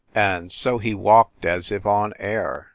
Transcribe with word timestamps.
And 0.15 0.51
so 0.51 0.79
he 0.79 0.95
walked 0.95 1.45
as 1.45 1.71
if 1.71 1.85
on 1.85 2.15
air. 2.17 2.69